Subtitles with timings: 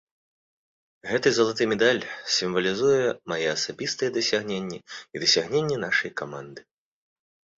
[1.09, 1.99] Гэты залаты медаль
[2.37, 3.03] сімвалізуе
[3.33, 4.79] мае асабістыя дасягненні
[5.17, 6.61] і дасягненні нашай каманды.